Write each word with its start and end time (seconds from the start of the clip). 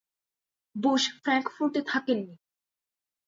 Bush 0.75 1.03
ফ্রাঙ্কফুর্টে 1.23 1.81
থাকেননি। 1.87 2.35